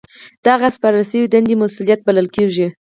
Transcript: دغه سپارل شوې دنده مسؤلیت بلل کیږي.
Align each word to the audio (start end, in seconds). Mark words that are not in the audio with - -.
دغه 0.47 0.67
سپارل 0.75 1.03
شوې 1.09 1.25
دنده 1.31 1.53
مسؤلیت 1.61 1.99
بلل 2.07 2.27
کیږي. 2.35 2.67